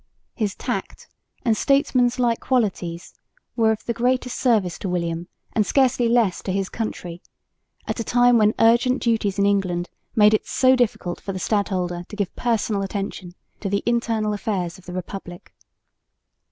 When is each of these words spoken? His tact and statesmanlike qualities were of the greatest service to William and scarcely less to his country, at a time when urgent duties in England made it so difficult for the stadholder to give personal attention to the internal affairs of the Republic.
His 0.33 0.55
tact 0.55 1.07
and 1.45 1.55
statesmanlike 1.55 2.39
qualities 2.39 3.13
were 3.55 3.71
of 3.71 3.85
the 3.85 3.93
greatest 3.93 4.39
service 4.39 4.79
to 4.79 4.89
William 4.89 5.27
and 5.53 5.63
scarcely 5.63 6.09
less 6.09 6.41
to 6.41 6.51
his 6.51 6.69
country, 6.69 7.21
at 7.87 7.99
a 7.99 8.03
time 8.03 8.39
when 8.39 8.55
urgent 8.57 8.99
duties 8.99 9.37
in 9.37 9.45
England 9.45 9.91
made 10.15 10.33
it 10.33 10.47
so 10.47 10.75
difficult 10.75 11.21
for 11.21 11.33
the 11.33 11.37
stadholder 11.37 12.03
to 12.07 12.15
give 12.15 12.35
personal 12.35 12.81
attention 12.81 13.35
to 13.59 13.69
the 13.69 13.83
internal 13.85 14.33
affairs 14.33 14.79
of 14.79 14.87
the 14.87 14.93
Republic. 14.93 15.53